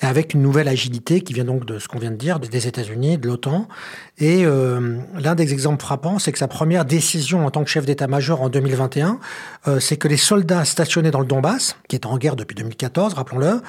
et 0.02 0.06
avec 0.06 0.34
une 0.34 0.42
nouvelle 0.42 0.68
agilité 0.68 1.22
qui 1.22 1.32
vient 1.32 1.44
donc 1.44 1.64
de 1.64 1.78
ce 1.78 1.88
qu'on 1.88 1.98
vient 1.98 2.10
de 2.10 2.16
dire, 2.16 2.38
des 2.38 2.66
États-Unis, 2.66 3.16
de 3.16 3.28
l'OTAN. 3.28 3.68
Et 4.18 4.44
l'un 4.44 5.34
des 5.34 5.52
exemples 5.52 5.82
frappants 5.82 6.01
c'est 6.18 6.32
que 6.32 6.38
sa 6.38 6.48
première 6.48 6.84
décision 6.84 7.46
en 7.46 7.50
tant 7.50 7.64
que 7.64 7.70
chef 7.70 7.86
d'état-major 7.86 8.42
en 8.42 8.48
2021, 8.48 9.18
euh, 9.68 9.80
c'est 9.80 9.96
que 9.96 10.08
les 10.08 10.16
soldats 10.16 10.64
stationnés 10.64 11.10
dans 11.10 11.20
le 11.20 11.26
Donbass, 11.26 11.76
qui 11.88 11.96
est 11.96 12.06
en 12.06 12.18
guerre 12.18 12.36
depuis 12.36 12.54
2014, 12.54 13.14
rappelons-le, 13.14 13.60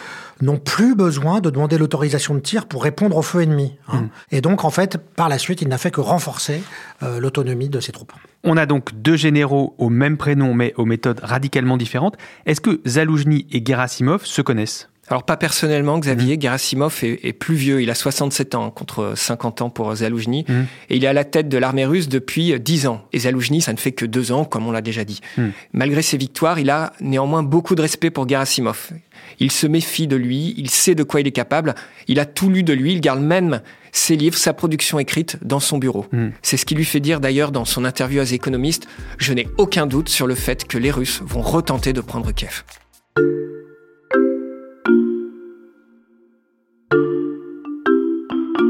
n'ont 0.41 0.57
plus 0.57 0.95
besoin 0.95 1.41
de 1.41 1.49
demander 1.49 1.77
l'autorisation 1.77 2.35
de 2.35 2.39
tir 2.39 2.65
pour 2.65 2.83
répondre 2.83 3.17
au 3.17 3.21
feu 3.21 3.41
ennemi. 3.41 3.75
Hein. 3.87 4.01
Mm. 4.01 4.09
Et 4.31 4.41
donc, 4.41 4.65
en 4.65 4.69
fait, 4.69 4.97
par 4.97 5.29
la 5.29 5.37
suite, 5.37 5.61
il 5.61 5.67
n'a 5.67 5.77
fait 5.77 5.91
que 5.91 6.01
renforcer 6.01 6.63
euh, 7.03 7.19
l'autonomie 7.19 7.69
de 7.69 7.79
ses 7.79 7.91
troupes. 7.91 8.13
On 8.43 8.57
a 8.57 8.65
donc 8.65 8.93
deux 8.93 9.15
généraux 9.15 9.75
au 9.77 9.89
même 9.89 10.17
prénom, 10.17 10.53
mais 10.53 10.73
aux 10.77 10.85
méthodes 10.85 11.21
radicalement 11.23 11.77
différentes. 11.77 12.17
Est-ce 12.45 12.61
que 12.61 12.81
Zaloujny 12.85 13.47
et 13.51 13.63
Gerasimov 13.65 14.25
se 14.25 14.41
connaissent? 14.41 14.89
Alors 15.09 15.23
pas 15.23 15.35
personnellement, 15.35 15.99
Xavier, 15.99 16.37
mmh. 16.37 16.41
Gerasimov 16.41 16.99
est, 17.03 17.33
plus 17.33 17.55
vieux, 17.55 17.81
il 17.81 17.89
a 17.89 17.95
67 17.95 18.55
ans 18.55 18.71
contre 18.71 19.13
50 19.15 19.61
ans 19.61 19.69
pour 19.69 19.93
Zaloujny, 19.93 20.45
mmh. 20.47 20.53
et 20.89 20.95
il 20.95 21.03
est 21.03 21.07
à 21.07 21.13
la 21.13 21.25
tête 21.25 21.49
de 21.49 21.57
l'armée 21.57 21.85
russe 21.85 22.07
depuis 22.07 22.57
10 22.57 22.87
ans. 22.87 23.05
Et 23.11 23.19
Zaloujny, 23.19 23.61
ça 23.61 23.73
ne 23.73 23.77
fait 23.77 23.91
que 23.91 24.05
2 24.05 24.31
ans, 24.31 24.45
comme 24.45 24.65
on 24.65 24.71
l'a 24.71 24.81
déjà 24.81 25.03
dit. 25.03 25.19
Mmh. 25.37 25.47
Malgré 25.73 26.01
ses 26.01 26.17
victoires, 26.17 26.57
il 26.57 26.69
a 26.69 26.93
néanmoins 27.01 27.43
beaucoup 27.43 27.75
de 27.75 27.81
respect 27.81 28.11
pour 28.11 28.29
Gerasimov. 28.29 28.91
Il 29.39 29.51
se 29.51 29.67
méfie 29.67 30.07
de 30.07 30.15
lui, 30.15 30.53
il 30.57 30.69
sait 30.69 30.95
de 30.95 31.03
quoi 31.03 31.19
il 31.19 31.27
est 31.27 31.31
capable, 31.31 31.75
il 32.07 32.19
a 32.19 32.25
tout 32.25 32.49
lu 32.49 32.63
de 32.63 32.73
lui, 32.73 32.93
il 32.93 33.01
garde 33.01 33.21
même 33.21 33.61
ses 33.91 34.15
livres, 34.15 34.37
sa 34.37 34.53
production 34.53 34.99
écrite 34.99 35.37
dans 35.43 35.59
son 35.59 35.77
bureau. 35.77 36.05
C'est 36.41 36.57
ce 36.57 36.65
qui 36.65 36.75
lui 36.75 36.85
fait 36.85 36.99
dire 36.99 37.19
d'ailleurs 37.19 37.51
dans 37.51 37.65
son 37.65 37.85
interview 37.85 38.21
à 38.21 38.25
The 38.25 38.33
Economist, 38.33 38.87
je 39.17 39.33
n'ai 39.33 39.47
aucun 39.57 39.85
doute 39.85 40.09
sur 40.09 40.27
le 40.27 40.35
fait 40.35 40.65
que 40.65 40.77
les 40.77 40.91
Russes 40.91 41.21
vont 41.23 41.41
retenter 41.41 41.93
de 41.93 42.01
prendre 42.01 42.31
Kiev. 42.31 42.63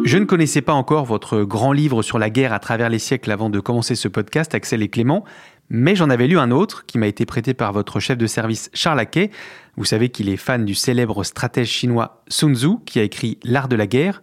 Je 0.06 0.18
ne 0.18 0.26
connaissais 0.26 0.62
pas 0.62 0.74
encore 0.74 1.06
votre 1.06 1.44
grand 1.44 1.72
livre 1.72 2.02
sur 2.02 2.20
la 2.20 2.30
guerre 2.30 2.52
à 2.52 2.60
travers 2.60 2.90
les 2.90 3.00
siècles 3.00 3.32
avant 3.32 3.50
de 3.50 3.62
commencer 3.62 3.96
ce 3.96 4.10
podcast, 4.10 4.54
Axel 4.54 4.82
et 4.82 4.90
Clément, 4.90 5.24
mais 5.70 5.96
j'en 5.96 6.10
avais 6.10 6.28
lu 6.28 6.38
un 6.38 6.52
autre 6.52 6.86
qui 6.86 6.98
m'a 6.98 7.08
été 7.08 7.26
prêté 7.26 7.54
par 7.54 7.72
votre 7.72 8.02
chef 8.02 8.18
de 8.18 8.28
service 8.28 8.70
Charles 8.74 9.00
Aquet. 9.00 9.32
Vous 9.78 9.86
savez 9.86 10.10
qu'il 10.10 10.28
est 10.28 10.38
fan 10.38 10.66
du 10.66 10.76
célèbre 10.76 11.24
stratège 11.24 11.70
chinois 11.70 12.22
Sun 12.28 12.54
Tzu 12.54 12.80
qui 12.86 13.00
a 13.00 13.04
écrit 13.04 13.40
L'art 13.46 13.70
de 13.70 13.78
la 13.78 13.88
guerre, 13.88 14.22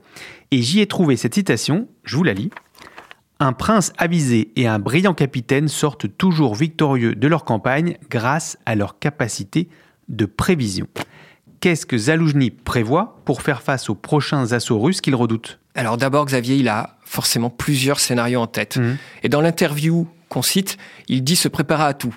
et 0.50 0.60
j'y 0.60 0.80
ai 0.80 0.86
trouvé 0.86 1.16
cette 1.16 1.34
citation, 1.34 1.88
je 2.04 2.16
vous 2.16 2.24
la 2.24 2.34
lis. 2.34 2.50
Un 3.38 3.54
prince 3.54 3.94
avisé 3.96 4.52
et 4.56 4.66
un 4.66 4.78
brillant 4.78 5.14
capitaine 5.14 5.68
sortent 5.68 6.14
toujours 6.18 6.54
victorieux 6.54 7.14
de 7.14 7.26
leur 7.26 7.44
campagne 7.44 7.96
grâce 8.10 8.58
à 8.66 8.74
leur 8.74 8.98
capacité 8.98 9.70
de 10.10 10.26
prévision. 10.26 10.88
Qu'est-ce 11.60 11.86
que 11.86 11.96
Zaloujny 11.96 12.50
prévoit 12.50 13.20
pour 13.24 13.40
faire 13.40 13.62
face 13.62 13.88
aux 13.88 13.94
prochains 13.94 14.52
assauts 14.52 14.78
russes 14.78 15.00
qu'il 15.00 15.14
redoute? 15.14 15.59
Alors 15.74 15.96
d'abord, 15.96 16.26
Xavier, 16.26 16.56
il 16.56 16.68
a 16.68 16.96
forcément 17.04 17.50
plusieurs 17.50 18.00
scénarios 18.00 18.40
en 18.40 18.46
tête. 18.46 18.76
Mhm. 18.76 18.96
Et 19.22 19.28
dans 19.28 19.40
l'interview 19.40 20.06
qu'on 20.28 20.42
cite, 20.42 20.76
il 21.08 21.22
dit 21.24 21.36
se 21.36 21.48
préparer 21.48 21.84
à 21.84 21.94
tout. 21.94 22.14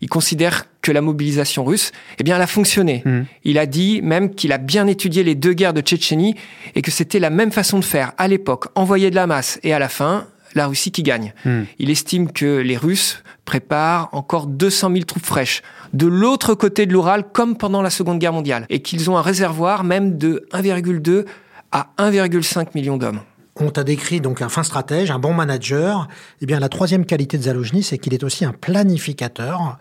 Il 0.00 0.08
considère 0.08 0.66
que 0.80 0.90
la 0.90 1.00
mobilisation 1.00 1.64
russe, 1.64 1.92
eh 2.18 2.24
bien, 2.24 2.36
elle 2.36 2.42
a 2.42 2.48
fonctionné. 2.48 3.02
Mhm. 3.04 3.26
Il 3.44 3.58
a 3.58 3.66
dit 3.66 4.02
même 4.02 4.34
qu'il 4.34 4.52
a 4.52 4.58
bien 4.58 4.86
étudié 4.86 5.22
les 5.22 5.34
deux 5.34 5.52
guerres 5.52 5.74
de 5.74 5.80
Tchétchénie 5.80 6.34
et 6.74 6.82
que 6.82 6.90
c'était 6.90 7.20
la 7.20 7.30
même 7.30 7.52
façon 7.52 7.78
de 7.78 7.84
faire 7.84 8.12
à 8.18 8.26
l'époque, 8.26 8.66
envoyer 8.74 9.10
de 9.10 9.14
la 9.14 9.26
masse 9.26 9.60
et 9.62 9.72
à 9.72 9.78
la 9.78 9.88
fin, 9.88 10.26
la 10.54 10.66
Russie 10.66 10.90
qui 10.90 11.02
gagne. 11.02 11.32
Mhm. 11.44 11.66
Il 11.78 11.90
estime 11.90 12.32
que 12.32 12.58
les 12.58 12.76
Russes 12.76 13.22
préparent 13.44 14.08
encore 14.12 14.46
200 14.46 14.90
000 14.92 15.04
troupes 15.04 15.24
fraîches 15.24 15.62
de 15.92 16.06
l'autre 16.06 16.54
côté 16.54 16.86
de 16.86 16.92
l'Oural 16.92 17.24
comme 17.32 17.56
pendant 17.56 17.82
la 17.82 17.90
Seconde 17.90 18.18
Guerre 18.18 18.32
mondiale 18.32 18.66
et 18.70 18.80
qu'ils 18.80 19.10
ont 19.10 19.16
un 19.16 19.22
réservoir 19.22 19.84
même 19.84 20.18
de 20.18 20.46
1,2 20.52 21.26
à 21.72 21.88
1,5 21.98 22.68
million 22.74 22.96
d'hommes. 22.96 23.20
On 23.56 23.70
t'a 23.70 23.84
décrit 23.84 24.20
donc 24.20 24.40
un 24.40 24.48
fin 24.48 24.62
stratège, 24.62 25.10
un 25.10 25.18
bon 25.18 25.34
manager. 25.34 26.08
Eh 26.40 26.46
bien, 26.46 26.58
la 26.58 26.68
troisième 26.68 27.04
qualité 27.04 27.36
de 27.36 27.42
Zalojny, 27.42 27.82
c'est 27.82 27.98
qu'il 27.98 28.14
est 28.14 28.24
aussi 28.24 28.44
un 28.44 28.52
planificateur. 28.52 29.78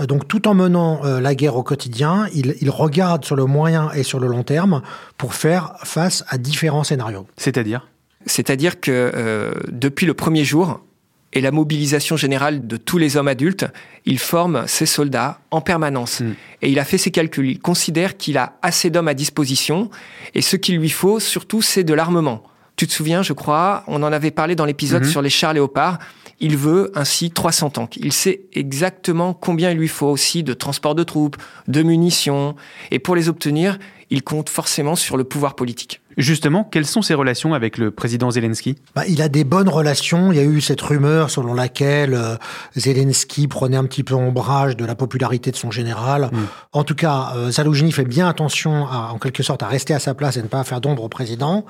Euh, 0.00 0.06
donc, 0.06 0.26
tout 0.26 0.48
en 0.48 0.54
menant 0.54 1.04
euh, 1.04 1.20
la 1.20 1.34
guerre 1.34 1.56
au 1.56 1.62
quotidien, 1.62 2.26
il, 2.34 2.70
regarde 2.70 3.24
sur 3.24 3.36
le 3.36 3.44
moyen 3.44 3.90
et 3.92 4.02
sur 4.02 4.18
le 4.18 4.26
long 4.26 4.42
terme 4.42 4.82
pour 5.16 5.34
faire 5.34 5.74
face 5.84 6.24
à 6.28 6.38
différents 6.38 6.82
scénarios. 6.82 7.26
C'est-à-dire? 7.36 7.88
C'est-à-dire 8.26 8.80
que 8.80 9.12
euh, 9.14 9.52
depuis 9.70 10.06
le 10.06 10.14
premier 10.14 10.44
jour, 10.44 10.80
et 11.34 11.40
la 11.40 11.50
mobilisation 11.50 12.16
générale 12.16 12.66
de 12.66 12.76
tous 12.76 12.96
les 12.96 13.16
hommes 13.16 13.28
adultes, 13.28 13.66
il 14.06 14.18
forme 14.18 14.66
ses 14.66 14.86
soldats 14.86 15.40
en 15.50 15.60
permanence. 15.60 16.20
Mm. 16.20 16.34
Et 16.62 16.70
il 16.70 16.78
a 16.78 16.84
fait 16.84 16.96
ses 16.96 17.10
calculs. 17.10 17.50
Il 17.50 17.58
considère 17.58 18.16
qu'il 18.16 18.38
a 18.38 18.54
assez 18.62 18.88
d'hommes 18.88 19.08
à 19.08 19.14
disposition 19.14 19.90
et 20.34 20.42
ce 20.42 20.56
qu'il 20.56 20.78
lui 20.78 20.90
faut 20.90 21.20
surtout, 21.20 21.60
c'est 21.60 21.84
de 21.84 21.92
l'armement. 21.92 22.44
Tu 22.76 22.86
te 22.86 22.92
souviens, 22.92 23.22
je 23.22 23.32
crois, 23.32 23.84
on 23.86 24.02
en 24.02 24.12
avait 24.12 24.30
parlé 24.30 24.54
dans 24.54 24.64
l'épisode 24.64 25.04
mm-hmm. 25.04 25.10
sur 25.10 25.22
les 25.22 25.30
chars 25.30 25.52
léopards. 25.52 25.98
Il 26.40 26.56
veut 26.56 26.90
ainsi 26.94 27.30
300 27.30 27.70
tanks. 27.70 27.96
Il 27.96 28.12
sait 28.12 28.42
exactement 28.52 29.34
combien 29.34 29.70
il 29.70 29.78
lui 29.78 29.88
faut 29.88 30.06
aussi 30.06 30.42
de 30.42 30.54
transport 30.54 30.94
de 30.94 31.02
troupes, 31.02 31.36
de 31.68 31.82
munitions. 31.82 32.54
Et 32.90 32.98
pour 32.98 33.16
les 33.16 33.28
obtenir, 33.28 33.78
il 34.10 34.22
compte 34.22 34.48
forcément 34.48 34.96
sur 34.96 35.16
le 35.16 35.24
pouvoir 35.24 35.54
politique. 35.54 36.00
Justement, 36.16 36.62
quelles 36.62 36.86
sont 36.86 37.02
ses 37.02 37.14
relations 37.14 37.54
avec 37.54 37.76
le 37.76 37.90
président 37.90 38.30
Zelensky? 38.30 38.76
Bah, 38.94 39.02
Il 39.08 39.20
a 39.20 39.28
des 39.28 39.42
bonnes 39.42 39.68
relations. 39.68 40.30
Il 40.30 40.36
y 40.36 40.40
a 40.40 40.44
eu 40.44 40.60
cette 40.60 40.80
rumeur 40.80 41.30
selon 41.30 41.54
laquelle 41.54 42.14
euh, 42.14 42.36
Zelensky 42.76 43.48
prenait 43.48 43.76
un 43.76 43.84
petit 43.84 44.04
peu 44.04 44.14
ombrage 44.14 44.76
de 44.76 44.84
la 44.84 44.94
popularité 44.94 45.50
de 45.50 45.56
son 45.56 45.70
général. 45.70 46.30
Mm. 46.32 46.38
En 46.72 46.84
tout 46.84 46.94
cas, 46.94 47.32
euh, 47.36 47.50
fait 47.90 48.04
bien 48.04 48.28
attention, 48.28 48.86
à, 48.86 49.10
en 49.12 49.18
quelque 49.18 49.42
sorte, 49.42 49.62
à 49.62 49.66
rester 49.66 49.94
à 49.94 49.98
sa 49.98 50.14
place 50.14 50.36
et 50.36 50.42
ne 50.42 50.48
pas 50.48 50.62
faire 50.62 50.80
d'ombre 50.80 51.02
au 51.02 51.08
président. 51.08 51.64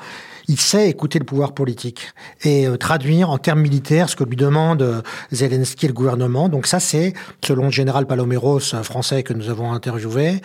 Il 0.49 0.59
sait 0.59 0.89
écouter 0.89 1.19
le 1.19 1.25
pouvoir 1.25 1.53
politique 1.53 2.13
et 2.43 2.67
euh, 2.67 2.77
traduire 2.77 3.31
en 3.31 3.39
termes 3.39 3.61
militaires 3.61 4.09
ce 4.09 4.17
que 4.17 4.25
lui 4.25 4.37
demande 4.37 4.83
euh, 4.83 5.03
Zelensky 5.33 5.87
et 5.87 5.89
le 5.89 5.95
gouvernement. 5.95 6.49
Donc 6.49 6.67
ça, 6.67 6.81
c'est, 6.81 7.15
selon 7.45 7.65
le 7.65 7.71
général 7.71 8.07
Paloméros, 8.07 8.61
français 8.61 9.23
que 9.23 9.33
nous 9.33 9.49
avons 9.49 9.73
interviewé, 9.73 10.41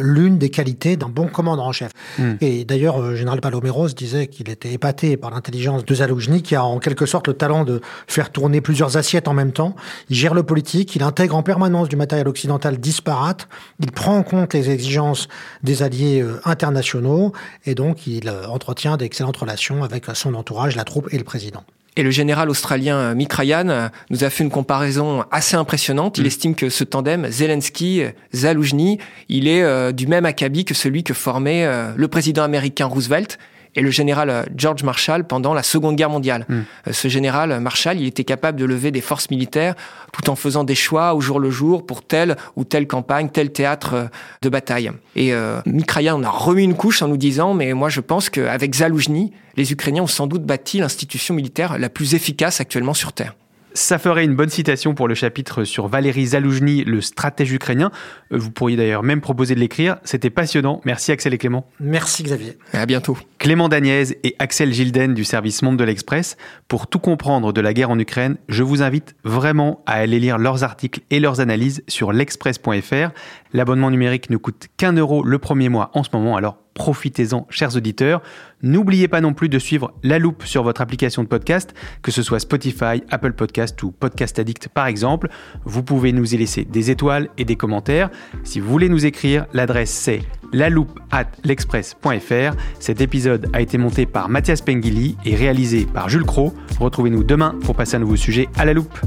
l'une 0.00 0.38
des 0.38 0.50
qualités 0.50 0.96
d'un 0.96 1.08
bon 1.08 1.28
commandant 1.28 1.66
en 1.66 1.72
chef. 1.72 1.92
Mm. 2.18 2.32
Et 2.40 2.64
d'ailleurs, 2.64 3.14
général 3.14 3.26
général 3.26 3.40
Paloméros 3.40 3.88
disait 3.88 4.28
qu'il 4.28 4.48
était 4.48 4.72
épaté 4.72 5.16
par 5.16 5.30
l'intelligence 5.30 5.84
de 5.84 5.94
Zaloujny, 5.94 6.42
qui 6.42 6.54
a 6.54 6.64
en 6.64 6.78
quelque 6.78 7.06
sorte 7.06 7.26
le 7.26 7.34
talent 7.34 7.64
de 7.64 7.80
faire 8.06 8.30
tourner 8.30 8.60
plusieurs 8.60 8.96
assiettes 8.96 9.26
en 9.26 9.34
même 9.34 9.52
temps. 9.52 9.74
Il 10.10 10.16
gère 10.16 10.32
le 10.32 10.44
politique, 10.44 10.94
il 10.94 11.02
intègre 11.02 11.34
en 11.34 11.42
permanence 11.42 11.88
du 11.88 11.96
matériel 11.96 12.28
occidental 12.28 12.78
disparate, 12.78 13.48
il 13.80 13.90
prend 13.90 14.16
en 14.16 14.22
compte 14.22 14.54
les 14.54 14.70
exigences 14.70 15.26
des 15.64 15.82
alliés 15.82 16.22
euh, 16.22 16.40
internationaux, 16.44 17.32
et 17.64 17.74
donc 17.74 18.06
il 18.06 18.28
euh, 18.28 18.46
entretient 18.46 18.96
d'excellentes 18.96 19.35
relations 19.36 19.84
avec 19.84 20.06
son 20.14 20.34
entourage, 20.34 20.76
la 20.76 20.84
troupe 20.84 21.08
et 21.12 21.18
le 21.18 21.24
président. 21.24 21.64
Et 21.98 22.02
le 22.02 22.10
général 22.10 22.50
australien 22.50 22.96
euh, 22.96 23.14
Mick 23.14 23.32
Ryan 23.32 23.68
euh, 23.68 23.88
nous 24.10 24.22
a 24.22 24.30
fait 24.30 24.44
une 24.44 24.50
comparaison 24.50 25.24
assez 25.30 25.56
impressionnante. 25.56 26.18
Il 26.18 26.24
mm. 26.24 26.26
estime 26.26 26.54
que 26.54 26.68
ce 26.68 26.84
tandem 26.84 27.26
Zelensky-Zaloujny, 27.26 28.98
il 29.30 29.48
est 29.48 29.62
euh, 29.62 29.92
du 29.92 30.06
même 30.06 30.26
acabit 30.26 30.66
que 30.66 30.74
celui 30.74 31.04
que 31.04 31.14
formait 31.14 31.66
le 31.96 32.08
président 32.08 32.42
américain 32.42 32.86
Roosevelt 32.86 33.38
et 33.76 33.82
le 33.82 33.90
général 33.90 34.30
euh, 34.30 34.42
George 34.56 34.82
Marshall 34.82 35.24
pendant 35.24 35.54
la 35.54 35.62
Seconde 35.62 35.96
Guerre 35.96 36.10
mondiale. 36.10 36.46
Hmm. 36.48 36.62
Euh, 36.88 36.92
ce 36.92 37.08
général 37.08 37.60
Marshall, 37.60 38.00
il 38.00 38.06
était 38.06 38.24
capable 38.24 38.58
de 38.58 38.64
lever 38.64 38.90
des 38.90 39.00
forces 39.00 39.30
militaires 39.30 39.74
tout 40.12 40.30
en 40.30 40.36
faisant 40.36 40.64
des 40.64 40.74
choix 40.74 41.14
au 41.14 41.20
jour 41.20 41.38
le 41.38 41.50
jour 41.50 41.84
pour 41.84 42.02
telle 42.02 42.36
ou 42.56 42.64
telle 42.64 42.86
campagne, 42.86 43.28
tel 43.28 43.52
théâtre 43.52 43.94
euh, 43.94 44.04
de 44.42 44.48
bataille. 44.48 44.90
Et 45.14 45.32
euh, 45.32 45.60
on 45.66 46.22
a 46.22 46.30
remis 46.30 46.64
une 46.64 46.74
couche 46.74 47.02
en 47.02 47.08
nous 47.08 47.16
disant, 47.16 47.54
mais 47.54 47.72
moi 47.74 47.88
je 47.88 48.00
pense 48.00 48.30
qu'avec 48.30 48.74
Zaloujny, 48.74 49.32
les 49.56 49.72
Ukrainiens 49.72 50.02
ont 50.02 50.08
sans 50.08 50.26
doute 50.26 50.44
bâti 50.44 50.78
l'institution 50.78 51.34
militaire 51.34 51.78
la 51.78 51.88
plus 51.88 52.14
efficace 52.14 52.60
actuellement 52.60 52.94
sur 52.94 53.12
Terre. 53.12 53.34
Ça 53.76 53.98
ferait 53.98 54.24
une 54.24 54.34
bonne 54.34 54.48
citation 54.48 54.94
pour 54.94 55.06
le 55.06 55.14
chapitre 55.14 55.64
sur 55.64 55.86
Valéry 55.86 56.28
Zaloujny, 56.28 56.82
le 56.84 57.02
stratège 57.02 57.52
ukrainien. 57.52 57.90
Euh, 58.32 58.38
vous 58.38 58.50
pourriez 58.50 58.74
d'ailleurs 58.74 59.02
même 59.02 59.20
proposer 59.20 59.54
de 59.54 59.60
l'écrire. 59.60 59.98
C'était 60.02 60.30
passionnant. 60.30 60.80
Merci 60.86 61.12
Axel 61.12 61.34
et 61.34 61.38
Clément. 61.38 61.68
Merci 61.78 62.22
Xavier. 62.22 62.56
À 62.72 62.86
bientôt. 62.86 63.18
Clément 63.38 63.68
Daniez 63.68 64.16
et 64.24 64.34
Axel 64.38 64.72
Gilden 64.72 65.12
du 65.12 65.24
service 65.24 65.60
Monde 65.60 65.76
de 65.76 65.84
l'Express. 65.84 66.38
Pour 66.68 66.86
tout 66.86 66.98
comprendre 66.98 67.52
de 67.52 67.60
la 67.60 67.74
guerre 67.74 67.90
en 67.90 67.98
Ukraine, 67.98 68.38
je 68.48 68.62
vous 68.62 68.80
invite 68.80 69.14
vraiment 69.24 69.82
à 69.84 69.96
aller 69.96 70.20
lire 70.20 70.38
leurs 70.38 70.64
articles 70.64 71.00
et 71.10 71.20
leurs 71.20 71.40
analyses 71.40 71.84
sur 71.86 72.14
l'express.fr. 72.14 73.10
L'abonnement 73.56 73.90
numérique 73.90 74.28
ne 74.28 74.36
coûte 74.36 74.66
qu'un 74.76 74.92
euro 74.92 75.24
le 75.24 75.38
premier 75.38 75.70
mois 75.70 75.90
en 75.94 76.02
ce 76.02 76.10
moment, 76.12 76.36
alors 76.36 76.58
profitez-en, 76.74 77.46
chers 77.48 77.74
auditeurs. 77.74 78.20
N'oubliez 78.62 79.08
pas 79.08 79.22
non 79.22 79.32
plus 79.32 79.48
de 79.48 79.58
suivre 79.58 79.94
La 80.02 80.18
Loupe 80.18 80.44
sur 80.44 80.62
votre 80.62 80.82
application 80.82 81.22
de 81.22 81.28
podcast, 81.28 81.72
que 82.02 82.10
ce 82.10 82.22
soit 82.22 82.38
Spotify, 82.38 83.02
Apple 83.10 83.32
Podcast 83.32 83.82
ou 83.82 83.92
Podcast 83.92 84.38
Addict 84.38 84.68
par 84.68 84.86
exemple. 84.86 85.30
Vous 85.64 85.82
pouvez 85.82 86.12
nous 86.12 86.34
y 86.34 86.36
laisser 86.36 86.66
des 86.66 86.90
étoiles 86.90 87.30
et 87.38 87.46
des 87.46 87.56
commentaires. 87.56 88.10
Si 88.44 88.60
vous 88.60 88.68
voulez 88.68 88.90
nous 88.90 89.06
écrire, 89.06 89.46
l'adresse 89.54 89.90
c'est 89.90 90.20
loupe 90.52 91.00
at 91.10 91.24
l'express.fr. 91.42 92.56
Cet 92.78 93.00
épisode 93.00 93.48
a 93.54 93.62
été 93.62 93.78
monté 93.78 94.04
par 94.04 94.28
Mathias 94.28 94.60
Pengili 94.60 95.16
et 95.24 95.34
réalisé 95.34 95.86
par 95.86 96.10
Jules 96.10 96.26
Cro. 96.26 96.52
Retrouvez-nous 96.78 97.24
demain 97.24 97.54
pour 97.62 97.74
passer 97.74 97.96
un 97.96 98.00
nouveau 98.00 98.16
sujet 98.16 98.50
à 98.58 98.66
la 98.66 98.74
loupe. 98.74 98.98